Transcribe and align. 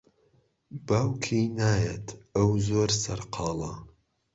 باوکی 0.87 1.41
نایەت، 1.57 2.07
ئەو 2.35 2.49
زۆر 2.67 2.89
سەرقاڵە. 3.01 3.71